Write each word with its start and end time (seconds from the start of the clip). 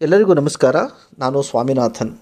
ಎಲ್ಲರಿಗೂ 0.00 0.34
ನಮಸ್ಕಾರ. 0.34 0.76
ನಾನು 1.18 1.42
ಸ್ವಾಮಿನಾಥನ್. 1.42 2.18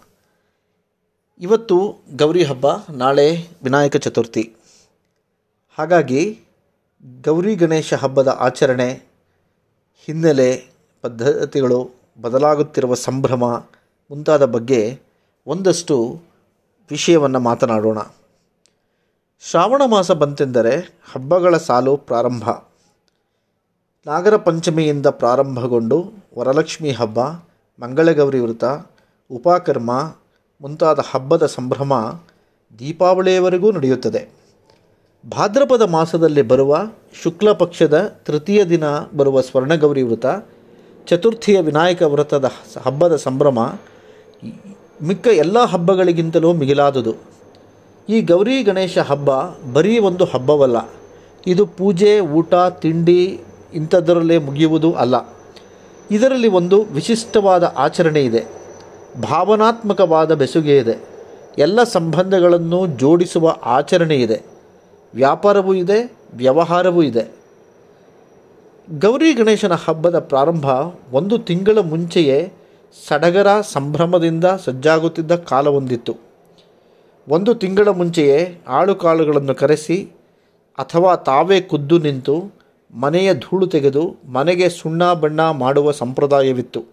ಇವತ್ತು 1.41 1.97
ಗೌರಿ 2.17 2.45
ಹಬ್ಬ, 2.45 2.67
ನಾಳೆ 2.91 3.49
ವಿನಾಯಕ 3.65 3.97
ಚತುರ್ಥಿ. 3.97 4.55
ಹಾಗಾಗಿ 5.79 6.41
ಗೌರಿ 7.25 7.55
ಗಣೇಶ 7.55 7.95
ಹಬ್ಬದ 7.95 8.29
ಆಚರಣೆ, 8.29 9.03
ಹಿನ್ನೆಲೆ 10.07 10.71
ಪದ್ಧತಿಗಳು 11.03 11.91
ಬದಲಾಗುತ್ತಿರುವ 12.21 12.95
ಸಂಭ್ರಮ 12.95 13.45
ಮುಂತಾದ 14.11 14.45
ಬಗ್ಗೆ 14.45 15.01
ಒಂದಷ್ಟು 15.47 16.23
ವಿಷಯವನ್ನು 16.91 17.41
ಮಾತನಾಡೋಣ. 17.41 17.99
ಶ್ರಾವಣ 19.41 19.83
ಮಾಸ 19.87 20.11
ಬಂತೆಂದರೆ 20.11 20.95
ಹಬ್ಬಗಳ 21.13 21.57
ಸಾಲು 21.57 21.97
ಪ್ರಾರಂಭ. 21.97 22.51
ನಾಗರ 24.07 24.37
ಪಂಚಮಿಯಿಂದ 24.37 25.07
ಪ್ರಾರಂಭಗೊಂಡು 25.07 26.13
ವರಲಕ್ಷ್ಮಿ 26.39 26.91
ಹಬ್ಬ 26.91 27.19
ಮಂಗಳಗೌರಿ 27.83 28.39
ವ್ರತ 28.39 28.65
ಉಪಕರ್ಮ 29.31 29.91
ಮುಂತಾದ 30.61 31.01
ಹಬ್ಬದ 31.11 31.47
ಸಂಭ್ರಮ 31.47 32.21
ದೀಪಾವಳಿಯವರೆಗೂ 32.79 33.73
ನಡೆಯುತ್ತದೆ. 33.73 34.21
ಭಾದ್ರಪದ 35.25 35.83
ಮಾಸದಲ್ಲಿ 35.83 36.43
ಬರುವ 36.43 36.79
ಶುಕ್ಲ 37.23 37.53
ಪಕ್ಷದ 37.53 37.97
ತೃತೀಯ 38.27 38.65
ದಿನ 38.65 38.85
ಬರುವ 39.17 39.41
ಸ್ವರ್ಣಗೌರಿ 39.41 40.03
ವ್ರತ 40.03 40.27
ಚತುರ್ಥಿಯ 41.07 41.61
ವಿನಾಯಕ 41.61 42.03
ವ್ರತದ 42.03 42.51
ಹಬ್ಬದ 42.83 43.17
ಸಂಭ್ರಮ 43.17 43.59
ಮಿಕ್ಕ 45.03 45.27
ಎಲ್ಲ 45.27 45.65
ಹಬ್ಬಗಳಿಗಿಂತಲೂ 45.65 46.53
ಮಿಗಿಲಾದುದು. 46.53 47.15
ಈ 48.09 48.21
ಗೌರಿ 48.21 48.63
ಗಣೇಶ 48.63 48.99
ಹಬ್ಬ 48.99 49.31
ಬರೀ 49.73 49.99
ಒಂದು 49.99 50.25
ಹಬ್ಬವಲ್ಲ, 50.25 50.79
ಇದು 51.47 51.67
ಪೂಜೆ, 51.67 52.21
ಊಟ, 52.21 52.55
ತಿಂಡಿ 52.55 53.41
ಇಂಥದ್ದರಲ್ಲೇ 53.75 54.39
ಮುಗಿಯುವುದೂ 54.39 54.93
ಅಲ್ಲ. 54.93 55.42
ಇದರಲ್ಲಿ 56.11 56.49
ಒಂದು 56.49 56.83
ವಿಶಿಷ್ಟವಾದ 56.83 57.75
ಆಚರಣೆ 57.77 58.21
ಇದೆ. 58.21 58.45
ಭಾವನಾತ್ಮಕವಾದ 59.31 60.35
ಬೆಸುಗೆ 60.35 60.77
ಇದೆ. 60.77 61.09
ಎಲ್ಲ 61.59 61.83
ಸಂಬಂಧಗಳನ್ನು 61.83 62.87
ಜೋಡಿಸುವ 62.87 63.57
ಆಚರಣೆ 63.63 64.17
ಇದೆ. 64.17 64.43
ವ್ಯಾಪಾರವೂ 65.15 65.75
ಇದೆ, 65.75 66.13
ವ್ಯವಹಾರವೂ 66.35 67.03
ಇದೆ. 67.03 67.43
ಗೌರಿ 68.99 69.33
ಗಣೇಶನ 69.33 69.73
ಹಬ್ಬದ 69.73 70.19
ಪ್ರಾರಂಭ 70.19 70.65
ಒಂದು 71.13 71.39
ತಿಂಗಳ 71.39 71.79
ಮುಂಚೆಯೇ 71.79 72.53
ಸಡಗರ 73.09 73.61
ಸಂಭ್ರಮದಿಂದ 73.61 74.45
ಸಜ್ಜಾಗುತ್ತಿದ್ದ 74.45 75.35
ಕಾಲವೊಂದಿತ್ತು. 75.35 76.17
ಒಂದು 77.29 77.55
ತಿಂಗಳ 77.55 77.89
ಮುಂಚೆಯೇ 77.89 78.59
ಆಳುಕಾಳುಗಳನ್ನು 78.69 79.55
ಕರೆಸಿ 79.55 80.09
ಅಥವಾ 80.79 81.17
ತಾವೇ 81.17 81.61
ಖುದ್ದು 81.61 81.99
ನಿಂತು 81.99 82.62
ಮನೆಯ 82.95 83.35
ಧೂಳು 83.35 83.67
ತೆಗೆದು 83.67 84.17
ಮನೆಗೆ 84.27 84.69
ಸುಣ್ಣ 84.69 85.13
ಬಣ್ಣ 85.13 85.51
ಮಾಡುವ 85.51 85.91
ಸಂಪ್ರದಾಯವಿತ್ತು. 85.91 86.85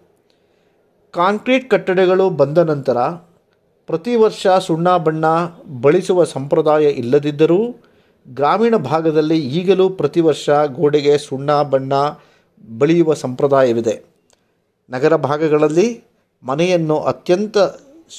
ಕಾಂಕ್ರೀಟ್ 1.10 1.70
ಕಟ್ಟಡಗಳು 1.70 2.30
ಬಂದ 2.30 2.58
ನಂತರ 2.58 2.98
ಪ್ರತಿ 3.86 4.16
ವರ್ಷ 4.16 4.46
ಸುಣ್ಣ 4.46 4.96
ಬಣ್ಣ 4.96 5.24
ಬಳಿಸುವ 5.80 6.24
ಸಂಪ್ರದಾಯ 6.24 6.90
ಇಲ್ಲದಿದ್ದರೂ 6.90 7.74
ಗ್ರಾಮೀಣ 8.28 8.76
ಭಾಗದಲ್ಲಿ 8.76 9.38
ಈಗಲೂ 9.38 9.88
ಪ್ರತಿ 9.88 10.20
ವರ್ಷ 10.20 10.50
ಗೋಡೆಗೆ 10.50 11.18
ಸುಣ್ಣ 11.18 11.62
ಬಣ್ಣ 11.62 11.92
ಬಳಿಯುವ 12.78 13.14
ಸಂಪ್ರದಾಯವಿದೆ. 13.14 14.04
ನಗರ 14.90 15.16
ಭಾಗಗಳಲ್ಲಿ 15.16 16.04
ಮನೆಯನ್ನು 16.42 16.98
ಅತ್ಯಂತ 17.00 17.58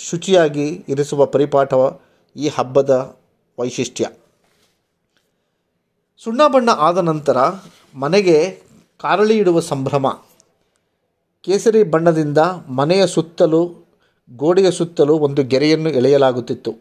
ಶುಚಿಯಾಗಿ 0.09 0.85
ಇರಿಸುವ 0.89 1.25
ಪರಿಪಾಠ 1.25 1.73
ಈ 2.35 2.47
ಹಬ್ಬದ 2.47 3.17
ವೈಶಿಷ್ಟ್ಯ. 3.59 4.07
ಸುಣ್ಣ 6.23 6.41
ಬಣ್ಣ 6.47 6.69
ಆದ 6.69 6.97
ನಂತರ 6.97 7.37
ಮನೆಗೆ 7.95 8.61
ಕಾರಳಿ 9.01 9.37
ಇಡುವ 9.37 9.59
ಸಂಭ್ರಮ. 9.59 10.07
ಕೇಸರಿ 11.41 11.83
ಬಣ್ಣದಿಂದ 11.83 12.37
ಮನೆಯ 12.67 13.07
ಸುತ್ತಲೂ, 13.07 13.71
ಗೋಡೆಯ 14.35 14.71
ಸುತ್ತಲೂ 14.71 15.13
ಒಂದು 15.17 15.43
ಗೆರೆಯನ್ನು 15.43 15.89
ಎಳೆಯಲಾಗುತ್ತಿತ್ತು. 15.89 16.75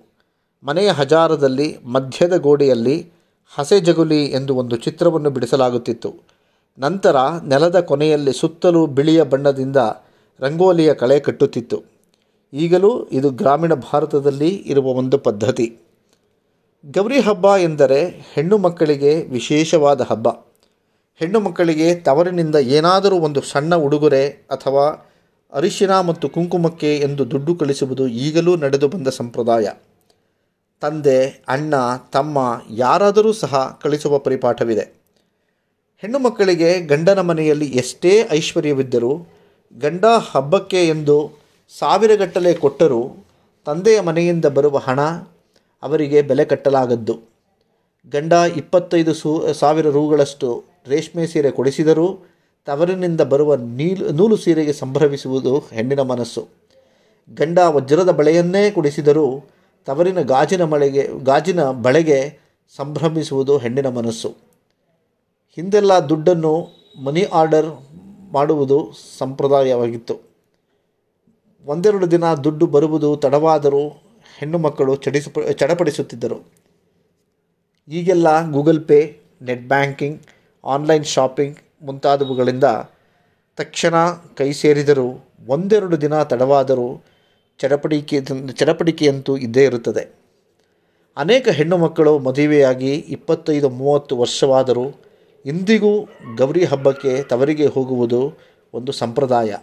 ಮನೆಯ 0.65 0.91
ಹಜಾರದಲ್ಲಿ, 0.91 1.79
ಮಧ್ಯದ 1.85 2.37
ಗೋಡೆಯಲ್ಲಿ 2.37 3.12
ಹಸೆ 3.55 3.81
ಜಗುಲಿ 3.81 4.25
ಎಂದು 4.25 4.55
ಒಂದು 4.55 4.77
ಚಿತ್ರವನ್ನು 4.77 5.31
ಬಿಡಿಸಲಾಗುತ್ತಿತ್ತು. 5.31 6.15
ನಂತರ 6.79 7.17
ನೆಲದ 7.47 7.81
ಕೊನೆಯಲ್ಲಿ 7.81 8.33
ಸುತ್ತಲೂ 8.33 8.87
ಬಿಳಿಯ 8.87 9.23
ಬಣ್ಣದಿಂದ 9.23 9.77
ರಂಗೋಲಿಯ 10.41 10.95
ಕಳೆ 10.95 11.21
ಕಟ್ಟುತ್ತಿತ್ತು. 11.21 11.83
ಈಗಲೂ 12.53 13.05
ಇದು 13.05 13.31
ಗ್ರಾಮೀಣ 13.31 13.75
ಭಾರತದಲ್ಲಿ 13.75 14.49
ಇರುವ 14.49 14.84
ಒಂದು 14.84 15.19
ಪದ್ಧತಿ. 15.19 15.79
ಗೌರಿ 16.87 17.21
ಹಬ್ಬ 17.21 17.57
ಎಂದರೆ 17.57 18.09
ಹೆಣ್ಣು 18.09 18.59
ಮಕ್ಕಳಿಗೆ 18.59 19.23
ವಿಶೇಷವಾದ 19.23 20.01
ಹಬ್ಬ. 20.01 20.29
ಹೆಣ್ಣು 21.17 21.41
ಮಕ್ಕಳಿಗೆ 21.41 21.95
ತವರಿನಿಂದ 21.95 22.57
ಏನಾದರೂ 22.57 23.17
ಒಂದು 23.17 23.41
ಸಣ್ಣ 23.41 23.75
ಉಡುಗೊರೆ 23.75 24.29
ಅಥವಾ 24.29 24.85
ಅರಿಶಿನ 25.53 26.01
ಮತ್ತು 26.01 26.29
ಕುಂಕುಮಕ್ಕೆ 26.29 26.97
ಎಂದು 26.97 27.31
ದುಡ್ಡು 27.31 27.55
ಕಳಿಸುವುದು 27.55 28.09
ಈಗಲೂ 28.09 28.57
ನಡೆದು 28.57 28.89
ಬಂದ 28.89 29.09
ಸಂಪ್ರದಾಯ. 29.09 29.69
ತಂದೆ, 30.81 31.45
ಅಣ್ಣ, 31.49 31.75
ತಮ್ಮ 32.13 32.63
ಯಾರಾದರೂ 32.71 33.33
ಸಹ 33.33 33.79
ಕಳಿಸುವ 33.83 34.19
ಪರಿಪಾಠವಿದೆ. 34.19 34.95
ಹೆಣ್ಣು 35.99 36.19
ಮಕ್ಕಳಿಗೆ 36.19 36.81
ಗಂಡನ 36.81 37.21
ಮನೆಯಲ್ಲಿ 37.21 37.67
ಎಷ್ಟೇ 37.67 38.29
ಐಶ್ವರ್ಯವಿದ್ದರೂ 38.31 39.27
ಗಂಡ 39.79 40.05
ಹಬ್ಬಕ್ಕೆ 40.33 40.89
ಎಂದು 40.89 41.31
ಸಾವಿರಗಟ್ಟಲೆ 41.79 42.55
ಕೊಟ್ಟರೂ 42.55 43.12
ತಂದೆಯ 43.67 44.01
ಮನೆಯಿಂದ 44.01 44.45
ಬರುವ 44.45 44.79
ಹಣ 44.79 45.01
ಅವರಿಗೆ 45.83 46.23
ಬೆಲೆ 46.23 46.45
ಕಟ್ಟಲಾಗದ್ದು. 46.45 47.15
ಗಂಡ 48.13 48.33
ಇಪ್ಪತ್ತೈದು 48.33 49.15
ಸೂ, 49.15 49.53
ಸಾವಿರ 49.53 49.87
ರೂಗಳಷ್ಟು 49.87 50.65
ರೇಷ್ಮೆ 50.87 51.27
ಸೀರೆ 51.27 51.51
ಕೊಡಿಸಿದರೂ 51.51 52.19
ತವರಿನಿಂದ 52.67 53.21
ಬರುವ 53.21 53.55
ನೀಲು, 53.55 54.13
ನೂಲು 54.13 54.37
ಸೀರೆಗೆ 54.37 54.73
ಸಂಭ್ರಮಿಸುವುದು 54.73 55.59
ಹೆಣ್ಣಿನ 55.59 56.01
ಮನಸ್ಸು. 56.01 56.49
ಗಂಡ 57.35 57.59
ವಜ್ರದ 57.59 58.11
ಬಳೆಯನ್ನೇ 58.11 58.71
ಕೊಡಿಸಿದರೂ 58.71 59.45
ತವರಿನ 59.85 60.21
ಗಾಜಿನ 60.21 60.65
ಮಳೆಗೆ, 60.65 61.09
ಗಾಜಿನ 61.25 61.71
ಬಳೆಗೆ 61.71 62.39
ಸಂಭ್ರಮಿಸುವುದು 62.77 63.59
ಹೆಣ್ಣಿನ 63.59 63.89
ಮನಸ್ಸು. 63.89 64.29
ಹಿಂದೆಲ್ಲ 65.57 65.99
ದುಡ್ಡನ್ನು 65.99 66.69
ಮನಿ 67.05 67.23
ಆರ್ಡರ್ 67.23 67.67
ಮಾಡುವುದು 68.33 68.93
ಸಂಪ್ರದಾಯವಾಗಿತ್ತು. 69.19 70.31
ಒಂದೆರಡು 71.67 72.11
ದಿನ 72.11 72.35
ದುಡ್ಡು 72.35 72.67
ಬರುವುದು 72.67 73.17
ತಡವಾದರೂ 73.17 74.09
ಹೆಣ್ಣು 74.39 74.59
ಮಕ್ಕಳು 74.59 74.97
ಚಡಿಸ 74.97 75.29
ಚಡಪಡಿಸುತ್ತಿದ್ದರು. 75.57 76.53
ಈಗೆಲ್ಲ 77.89 78.51
Google 78.51 78.85
pay, 78.85 79.21
net 79.43 79.69
banking, 79.69 80.21
online 80.65 81.05
shopping 81.05 81.59
ಮುಂತಾದವುಗಳಿಂದ 81.83 82.65
ತಕ್ಷಣ 83.57 83.95
ಕೈ 84.11 84.53
ಸೇರಿದರೂ 84.53 85.31
ಒಂದೆರಡು 85.47 86.01
ದಿನ 86.01 86.23
ತಡವಾದರೂ 86.23 87.05
ಚಡಪಡಿಕೆ 87.59 88.21
ಚಡಪಡಿಕೆಯಂತೂ 88.53 89.37
ಇದ್ದೇ 89.37 89.65
ಇರುತ್ತದೆ. 89.65 90.21
ಅನೇಕ 91.17 91.49
ಹೆಣ್ಣು 91.49 91.77
ಮಕ್ಕಳು 91.77 92.19
ಮದುವೆಯಾಗಿ 92.19 92.95
ಇಪ್ಪತ್ತೈದು, 92.95 93.69
ಮೂವತ್ತು 93.69 94.17
ವರ್ಷವಾದರೂ 94.17 94.95
ಇಂದಿಗೂ 95.47 96.09
ಗೌರಿ 96.37 96.65
ಹಬ್ಬಕ್ಕೆ 96.65 97.23
ತವರಿಗೆ 97.23 97.67
ಹೋಗುವುದು 97.67 98.33
ಒಂದು 98.75 98.93
ಸಂಪ್ರದಾಯ. 98.93 99.57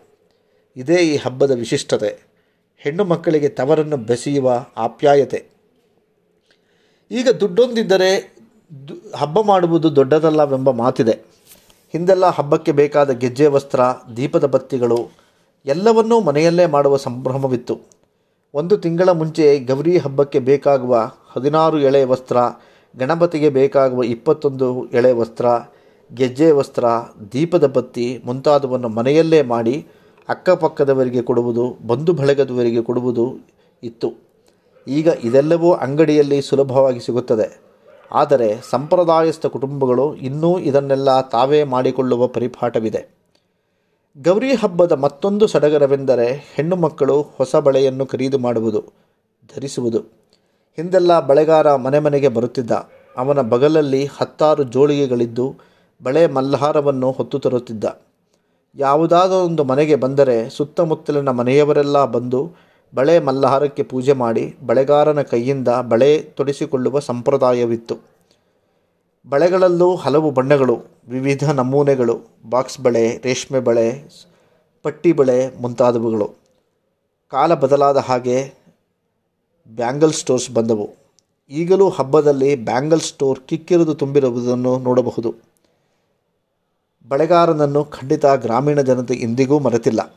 ಇದೇ 0.76 0.96
ಈ 0.96 1.16
ಹಬ್ಬದ 1.16 1.52
ವಿಶಿಷ್ಟತೆ. 1.52 2.37
ಹೆಣ್ಣು 2.78 3.04
ಮಕ್ಕಳಿಗೆ 3.06 3.50
ತವರನ್ನು 3.50 3.98
ಬೆಸೆಯುವ 3.98 4.66
ಆಪ್ಯಾಯತೆ. 4.78 5.46
ಈಗ 7.12 7.30
ದುಡ್ಡೊಂದಿದ್ದರೆ 7.30 8.10
ಹಬ್ಬ 9.16 9.42
ಮಾಡುವುದು 9.42 9.96
ದೊಡ್ಡದಲ್ಲವೆಂಬ 9.96 10.72
ಮಾತಿದೆ. 10.72 11.12
ಹಿಂದೆಲ್ಲ 11.92 12.26
ಹಬ್ಬಕ್ಕೆ 12.26 12.72
ಬೇಕಾದ 12.72 13.10
ಗೆಜ್ಜೆ, 13.10 13.48
ವಸ್ತ್ರ, 13.48 13.80
ದೀಪದ 14.18 14.46
ಬತ್ತಿಗಳು 14.46 15.10
ಎಲ್ಲವನ್ನೂ 15.66 16.20
ಮನೆಯಲ್ಲೇ 16.20 16.66
ಮಾಡುವ 16.66 16.98
ಸಂಭ್ರಮವಿತ್ತು. 16.98 17.80
ಒಂದು 18.54 18.78
ತಿಂಗಳ 18.78 19.10
ಮುಂಚೆ 19.10 19.60
ಗೌರಿ 19.60 19.98
ಹಬ್ಬಕ್ಕೆ 19.98 20.40
ಬೇಕಾಗುವ 20.40 21.12
ಹದಿನಾರು 21.36 21.80
ಎಳೆ 21.80 22.04
ವಸ್ತ್ರ, 22.04 22.38
ಗಣಪತಿಗೆ 22.98 23.50
ಬೇಕಾಗುವ 23.50 24.04
ಇಪ್ಪತ್ತೊಂದು 24.04 24.88
ಎಳೆ 24.88 25.12
ವಸ್ತ್ರ, 25.12 25.46
ಗೆಜ್ಜೆ 26.14 26.52
ವಸ್ತ್ರ, 26.52 26.86
ದೀಪದ 27.32 27.68
ಬತ್ತಿ 27.68 28.22
ಮುಂತಾದವನ್ನು 28.26 28.90
ಮನೆಯಲ್ಲೇ 28.90 29.42
ಮಾಡಿ 29.42 29.88
ಅಕ್ಕಪಕ್ಕದವರಿಗೆ 30.30 31.22
ಕೊಡುವುದು, 31.22 31.66
ಬಂಧು 31.88 32.14
ಬಳಗದವರಿಗೆ 32.14 32.82
ಕೊಡುವುದು 32.82 33.26
ಇತ್ತು. 33.84 34.10
ಈಗ 34.88 35.08
ಇದೆಲ್ಲವೂ 35.24 35.70
ಅಂಗಡಿಯಲ್ಲಿ 35.74 36.42
ಸುಲಭವಾಗಿ 36.42 37.00
ಸಿಗುತ್ತದೆ. 37.00 37.48
ಆದರೆ 38.12 38.50
ಸಂಪ್ರದಾಯಸ್ಥ 38.70 39.46
ಕುಟುಂಬಗಳು 39.46 40.06
ಇನ್ನೂ 40.28 40.52
ಇದನ್ನೆಲ್ಲ 40.60 41.22
ತಾವೇ 41.22 41.60
ಮಾಡಿಕೊಳ್ಳುವ 41.64 42.28
ಪರಿಪಾಠವಿದೆ. 42.28 43.02
ಗೌರಿ 44.18 44.52
ಹಬ್ಬದ 44.54 44.92
ಮತ್ತೊಂದು 44.92 45.48
ಸಡಗರವೆಂದರೆ 45.48 46.28
ಹೆಣ್ಣು 46.56 46.76
ಮಕ್ಕಳು 46.76 47.18
ಹೊಸ 47.38 47.56
ಬಳೆಯನ್ನು 47.56 48.06
ಖರೀದಿ 48.06 48.38
ಮಾಡುವುದು, 48.38 48.82
ಧರಿಸುವುದು. 49.56 50.00
ಹಿಂದೆಲ್ಲ 50.78 51.20
ಬಳೆಗಾರ 51.20 51.76
ಮನೆ 51.76 52.00
ಮನೆಗೆ 52.00 52.28
ಬರುತ್ತಿದ್ದ. 52.28 52.72
ಅವನ 53.16 53.42
ಬಗಲಲ್ಲಿ 53.42 54.02
ಹತ್ತಾರು 54.18 54.64
ಜೋಳಿಗೆಗಳಿದ್ದು 54.64 55.46
ಬಳೆ 56.02 56.24
ಮಲ್ಲಹಾರವನ್ನು 56.28 57.12
ಹೊತ್ತು 57.12 57.40
ತರುತ್ತಿದ್ದ. 57.40 57.86
ಯಾವುದಾದರೊಂದು 58.76 59.64
ಮನೆಗೆ 59.64 59.96
ಬಂದರೆ 59.96 60.50
ಸುತ್ತಮುತ್ತಲಿನ 60.50 61.30
ಮನೆಯವರೆಲ್ಲ 61.30 62.06
ಬಂದು 62.06 62.52
ಬಳೆ 62.96 63.20
ಮಲ್ಲಹಾರಕ್ಕೆ 63.20 63.84
ಪೂಜೆ 63.84 64.14
ಮಾಡಿ 64.14 64.56
ಬಳೆಗಾರನ 64.66 65.22
ಕೈಯಿಂದ 65.22 65.68
ಬಳೆ 65.68 66.22
ತೊಡಿಸಿಕೊಳ್ಳುವ 66.22 67.00
ಸಂಪ್ರದಾಯವಿತ್ತು. 67.00 67.98
ಬಳೆಗಳಲ್ಲೂ 69.30 69.96
ಹಲವು 69.96 70.32
ಬಣ್ಣಗಳು, 70.32 70.80
ವಿವಿಧ 71.08 71.50
ನಮೂನೆಗಳು, 71.50 72.20
ಬಾಕ್ಸ್ 72.50 72.80
ಬಳೆ, 72.80 73.18
ರೇಷ್ಮೆ 73.18 73.60
ಬಳೆ, 73.60 74.04
ಪಟ್ಟಿ 74.84 75.14
ಬಳೆ 75.14 75.62
ಮುಂತಾದವುಗಳು. 75.62 76.34
ಕಾಲ 77.30 77.54
ಬದಲಾದ 77.54 77.98
ಹಾಗೆ 77.98 78.54
ಬ್ಯಾಂಗಲ್ 79.68 80.14
ಸ್ಟೋರ್ಸ್ 80.14 80.52
ಬಂದವು. 80.52 80.90
ಈಗಲೂ 81.50 81.90
ಹಬ್ಬದಲ್ಲಿ 81.90 82.56
ಬ್ಯಾಂಗಲ್ 82.56 83.00
ಸ್ಟೋರ್ 83.00 83.40
ಕಿಕ್ಕಿರಿದು 83.40 83.94
ತುಂಬಿರುವುದನ್ನು 83.94 84.80
ನೋಡಬಹುದು. 84.80 85.36
ಬಳೆಗಾರನನ್ನು 87.10 87.86
ಖಂಡಿತ 87.86 88.26
ಗ್ರಾಮೀಣ 88.26 88.82
ಜನತೆ 88.82 89.14
ಇಂದಿಗೂ 89.14 89.60
ಮರೆತಿಲ್ಲ. 89.60 90.16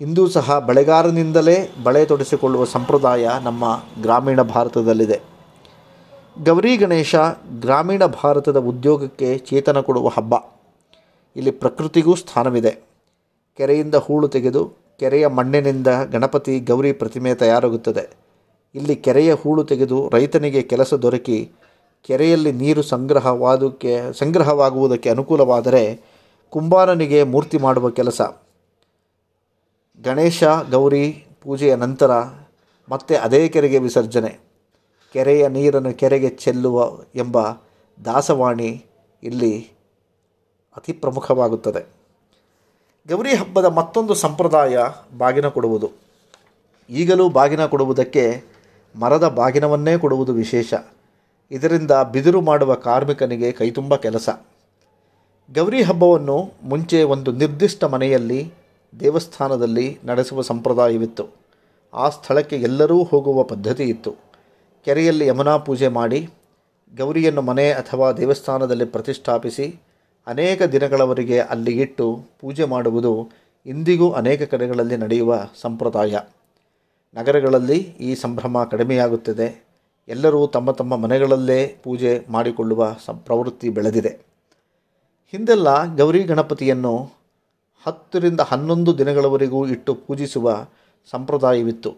ಇಂದೂ 0.00 0.28
ಸಹ 0.28 0.58
ಬಳೆಗಾರನಿಂದಲೇ 0.58 1.70
ಬಳೆ 1.82 2.04
ತೊಡಿಸಿಕೊಳ್ಳುವ 2.04 2.64
ಸಂಪ್ರದಾಯ 2.64 3.28
ನಮ್ಮ 3.42 3.82
ಗ್ರಾಮೀಣ 4.02 4.42
ಭಾರತದಲ್ಲಿದೆ. 4.42 5.20
ಗೌರಿ 6.44 6.76
ಗಣೇಶ 6.76 7.14
ಗ್ರಾಮೀಣ 7.60 8.06
ಭಾರತದ 8.06 8.56
ಉದ್ಯೋಗಕ್ಕೆ 8.56 9.38
ಚೇತನ 9.38 9.80
ಕೊಡುವ 9.80 10.08
ಹಬ್ಬ. 10.08 10.34
ಇಲ್ಲಿ 11.36 11.50
ಪ್ರಕೃತಿಗೂ 11.50 12.14
ಸ್ಥಾನವಿದೆ. 12.14 12.70
ಕೆರೆಯಿಂದ 13.56 13.94
ಹೂಳು 13.94 14.28
ತೆಗೆದು 14.28 14.72
ಕೆರೆಯ 15.00 15.26
ಮಣ್ಣಿನಿಂದ 15.26 15.86
ಗಣಪತಿ 16.12 16.60
ಗೌರಿ 16.60 16.92
ಪ್ರತಿಮೆ 16.92 17.34
ತಯಾರಾಗುತ್ತದೆ. 17.34 18.16
ಇಲ್ಲಿ 18.74 18.96
ಕೆರೆಯ 18.96 19.34
ಹೂಳು 19.34 19.64
ತೆಗೆದು 19.64 20.10
ರೈತನಿಗೆ 20.12 20.62
ಕೆಲಸ 20.62 20.94
ದೊರಕಿ 20.94 21.52
ಕೆರೆಯಲ್ಲಿ 22.02 22.52
ನೀರು 22.52 22.82
ಸಂಗ್ರಹವಾದಕ್ಕೆ 22.82 24.12
ಸಂಗ್ರಹವಾಗುವುದಕ್ಕೆ 24.12 25.10
ಅನುಕೂಲವಾದರೆ 25.10 26.00
ಕುಂಬಾರನಿಗೆ 26.50 27.22
ಮೂರ್ತಿ 27.22 27.58
ಮಾಡುವ 27.58 27.90
ಕೆಲಸ. 27.90 28.20
ಗಣೇಶ, 30.04 30.44
ಗೌರಿ 30.70 31.26
ಪೂಜೆಯ 31.42 31.74
ನಂತರ 31.74 32.10
ಮತ್ತೆ 32.88 33.16
ಅದೇ 33.16 33.48
ಕೆರೆಗೆ 33.48 33.78
ವಿಸರ್ಜನೆ. 33.78 34.38
ಕೆರೆಯ 35.12 35.48
ನೀರನ್ನು 35.48 35.94
ಕೆರೆಗೆ 35.94 36.28
ಚೆಲ್ಲುವ 36.28 36.98
ಎಂಬ 37.14 37.38
ದಾಸವಾಣಿ 38.04 38.84
ಇಲ್ಲಿ 39.22 39.70
ಅತಿ 40.76 40.92
ಪ್ರಮುಖವಾಗುತ್ತದೆ. 40.92 41.86
ಗೌರಿ 43.08 43.34
ಹಬ್ಬದ 43.34 43.64
ಮತ್ತೊಂದು 43.64 44.14
ಸಂಪ್ರದಾಯ 44.14 44.78
ಬಾಗಿನ 45.18 45.48
ಕೊಡುವುದು. 45.48 45.90
ಈಗಲೂ 46.90 47.28
ಬಾಗಿನ 47.28 47.66
ಕೊಡುವುದಕ್ಕೆ 47.66 48.44
ಮರದ 48.98 49.28
ಬಾಗಿನವನ್ನೇ 49.28 49.98
ಕೊಡುವುದು 49.98 50.32
ವಿಶೇಷ. 50.32 50.74
ಇದರಿಂದ 51.50 51.90
ಬಿದಿರು 51.90 52.40
ಮಾಡುವ 52.40 52.74
ಕಾರ್ಮಿಕನಿಗೆ 52.74 53.52
ಕೈತುಂಬ 53.52 53.96
ಕೆಲಸ. 53.96 54.28
ಗೌರಿ 55.54 55.82
ಹಬ್ಬವನ್ನು 55.82 56.52
ಮುಂಚೆ 56.62 57.02
ಒಂದು 57.02 57.32
ನಿರ್ದಿಷ್ಟ 57.32 57.84
ಮನೆಯಲ್ಲಿ, 57.84 58.52
ದೇವಸ್ಥಾನದಲ್ಲಿ 59.00 59.98
ನಡೆಸುವ 60.04 60.40
ಸಂಪ್ರದಾಯವಿತ್ತು. 60.40 61.28
ಆ 61.94 62.08
ಸ್ಥಳಕ್ಕೆ 62.08 62.56
ಎಲ್ಲರೂ 62.56 63.02
ಹೋಗುವ 63.02 63.42
ಪದ್ಧತಿ 63.42 63.82
ಇತ್ತು. 63.82 64.14
ಕೆರೆಯಲ್ಲಿ 64.84 65.26
ಯಮುನಾ 65.26 65.56
ಪೂಜೆ 65.56 65.88
ಮಾಡಿ, 65.88 66.30
ಗೌರಿಯನ್ನು 66.96 67.42
ಮನೆ 67.42 67.70
ಅಥವಾ 67.70 68.12
ದೇವಸ್ಥಾನದಲ್ಲಿ 68.12 68.84
ಪ್ರತಿಷ್ಠಾಪಿಸಿ, 68.84 69.80
ಅನೇಕ 70.26 70.62
ದಿನಗಳವರೆಗೆ 70.62 71.40
ಅಲ್ಲಿ 71.40 71.80
ಇಟ್ಟು 71.80 72.24
ಪೂಜೆ 72.40 72.64
ಮಾಡುವುದು 72.64 73.28
ಇಂದಿಗೂ 73.66 74.10
ಅನೇಕ 74.10 74.42
ಕಡೆಗಳಲ್ಲಿ 74.42 74.96
ನಡೆಯುವ 74.96 75.44
ಸಂಪ್ರದಾಯ. 75.60 76.18
ನಗರಗಳಲ್ಲಿ 77.14 77.78
ಈ 77.78 78.14
ಸಂಭ್ರಮ 78.14 78.64
ಕಡಿಮೆಯಾಗುತ್ತದೆ. 78.64 79.67
ಎಲ್ಲರೂ 80.08 80.46
ತಮ್ಮ 80.46 80.70
ತಮ್ಮ 80.70 80.96
ಮನೆಗಳಲ್ಲೇ 80.96 81.76
ಪೂಜೆ 81.82 82.26
ಮಾಡಿಕೊಳ್ಳುವ 82.28 82.96
ಪ್ರವೃತ್ತಿ 83.12 83.68
ಬೆಳೆದಿದೆ. 83.68 84.18
ಹಿಂದೆಲ್ಲ 85.32 85.96
ಗೌರಿ 85.96 86.22
ಗಣಪತಿಯನ್ನು 86.24 87.12
ಹತ್ತರಿಂದ 87.86 88.40
ಹನ್ನೊಂದು 88.40 88.98
ದಿನಗಳವರೆಗೂ 88.98 89.66
ಇಟ್ಟು 89.66 89.94
ಪೂಜಿಸುವ 89.94 90.66
ಸಂಪ್ರದಾಯವಿತ್ತು. 91.10 91.96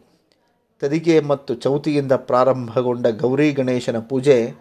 ತದಿಗೆ 0.81 1.21
ಮತ್ತು 1.21 1.55
ಚೌತಿಯಿಂದ 1.55 2.13
ಪ್ರಾರಂಭಗೊಂಡ 2.13 3.07
ಗೌರಿ 3.07 3.53
ಗಣೇಶನ 3.53 3.99
ಪೂಜೆ 3.99 4.55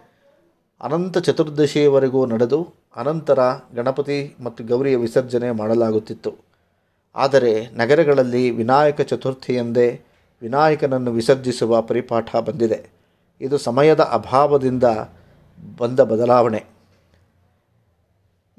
ಅನಂತ 0.80 1.18
ಚತುರ್ದಶಿಯವರೆಗೂ 1.18 2.26
ನಡೆದು 2.26 2.68
ಅನಂತರ 2.96 3.38
ಗಣಪತಿ 3.74 4.36
ಮತ್ತು 4.40 4.64
ಗೌರಿಯ 4.64 4.96
ವಿಸರ್ಜನೆ 4.96 5.50
ಮಾಡಲಾಗುತ್ತಿತ್ತು. 5.50 6.32
ಆದರೆ 7.14 7.66
ನಗರಗಳಲ್ಲಿ 7.72 8.50
ವಿನಾಯಕ 8.50 9.00
ಚತುರ್ಥಿಯಂದೇ 9.00 10.00
ವಿನಾಯಕನನ್ನು 10.42 11.10
ವಿಸರ್ಜಿಸುವ 11.10 11.82
ಪರಿಪಾಠ 11.82 12.36
ಬಂದಿದೆ. 12.36 12.99
ಇದು 13.40 13.58
ಸಮಯದ 13.58 14.00
ಅಭಾವದಿಂದ 14.00 14.84
ಬಂದ 15.78 16.00
ಬದಲಾವಣೆ. 16.00 16.64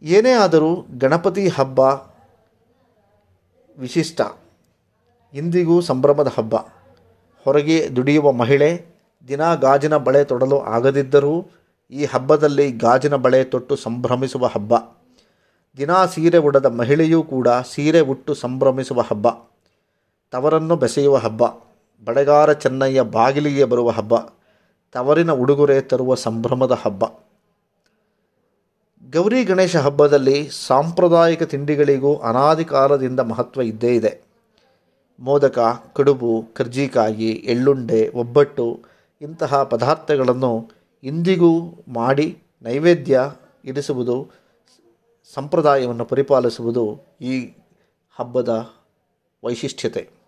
ಏನೇ 0.04 0.32
ಆದರೂ 0.32 0.86
ಗಣಪತಿ 0.98 1.48
ಹಬ್ಬ 1.48 1.80
ವಿಶಿಷ್ಟ. 3.78 4.22
ಇಂದಿಗೂ 5.34 5.82
ಸಂಭ್ರಮದ 5.82 6.28
ಹಬ್ಬ. 6.28 6.56
ಹೊರಗೆ 7.44 7.96
ದುಡಿಯುವ 7.96 8.32
ಮಹಿಳೆ 8.32 8.86
ದಿನ 9.28 9.56
ಗಾಜಿನ 9.56 9.98
ಬಳೆ 9.98 10.24
ತೊಡಲು 10.24 10.60
ಆಗದಿದ್ದರೂ 10.60 11.46
ಈ 11.92 12.06
ಹಬ್ಬದಲ್ಲಿ 12.06 12.72
ಗಾಜಿನ 12.72 13.16
ಬಳೆ 13.16 13.44
ತೊಟ್ಟು 13.44 13.76
ಸಂಭ್ರಮಿಸುವ 13.76 14.46
ಹಬ್ಬ. 14.46 14.74
ದಿನಾ 15.78 16.06
ಸೀರೆ 16.06 16.38
ಉಡದ 16.38 16.66
ಮಹಿಳೆಯೂ 16.66 17.24
ಕೂಡ 17.24 17.48
ಸೀರೆ 17.48 18.00
ಉಟ್ಟು 18.00 18.34
ಸಂಭ್ರಮಿಸುವ 18.34 19.02
ಹಬ್ಬ. 19.02 19.28
ತವರನ್ನು 20.32 20.76
ಬೆಸೆಯುವ 20.76 21.18
ಹಬ್ಬ. 21.18 21.46
ಬಳೆಗಾರ 22.06 22.54
ಚೆನ್ನಯ್ಯ 22.54 23.02
ಬಾಗಿಲಿಗೆ 23.02 23.66
ಬರುವ 23.66 23.90
ಹಬ್ಬ. 23.90 24.14
ತವರಿನ 24.94 25.32
ಉಡುಗೊರೆ 25.32 25.82
ತರುವ 25.82 26.16
ಸಂಭ್ರಮದ 26.16 26.72
ಹಬ್ಬ. 26.72 27.06
ಗೌರಿ 29.12 29.44
ಗಣೇಶ 29.44 29.76
ಹಬ್ಬದಲ್ಲಿ 29.76 30.50
ಸಾಂಪ್ರದಾಯಿಕ 30.50 31.44
ತಿಂಡಿಗಳಿಗೂ 31.44 32.16
ಅನಾದಿ 32.16 32.66
ಕಾಲದಿಂದ 32.66 33.20
ಮಹತ್ವ 33.20 33.62
ಇದ್ದೇ 33.62 33.96
ಇದೆ. 33.96 34.22
ಮೋದಕ, 35.20 35.60
ಕಡುಬು, 35.96 36.46
ಕರ್ಜಿಕಾಯಿ, 36.54 37.32
ಎಳ್ಳುಂಡೆ, 37.32 38.10
ಒಬ್ಬಟ್ಟು 38.10 38.82
ಇಂತಹ 39.22 39.64
ಪದಾರ್ಥಗಳನ್ನು 39.64 40.72
ಇಂದಿಗೂ 41.04 41.84
ಮಾಡಿ 41.88 42.38
ನೈವೇದ್ಯ 42.62 43.32
ಇರಿಸುವುದು, 43.66 44.30
ಸಂಪ್ರದಾಯವನ್ನು 45.34 46.06
ಪರಿಪಾಲಿಸುವುದು 46.06 47.00
ಈ 47.22 47.54
ಹಬ್ಬದ 48.12 48.70
ವೈಶಿಷ್ಟ್ಯತೆ. 49.44 50.21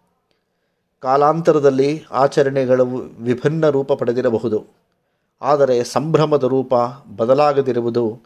ಕಾಲಾಂತರದಲ್ಲಿ 1.04 2.06
ಆಚರಣೆಗಳು 2.12 2.86
ವಿಭಿನ್ನ 3.20 3.70
ರೂಪ 3.70 3.94
ಪಡೆದಿರಬಹುದು. 3.94 4.66
ಆದರೆ 5.42 5.84
ಸಂಭ್ರಮದ 5.84 6.44
ರೂಪ 6.44 6.74
ಬದಲಾಗದಿರುವುದು 7.18 8.22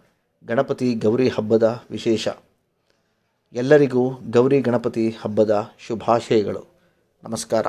ಗಣಪತಿ 0.47 0.93
ಗೌರಿ 0.93 1.29
ಹಬ್ಬದ 1.29 1.83
ವಿಶೇಷ. 1.91 2.27
ಎಲ್ಲರಿಗೂ 3.53 4.09
ಗೌರಿ 4.29 4.61
ಗಣಪತಿ 4.61 5.09
ಹಬ್ಬದ 5.09 5.69
ಶುಭಾಶಯಗಳು. 5.87 6.63
ನಮಸ್ಕಾರ. 7.23 7.67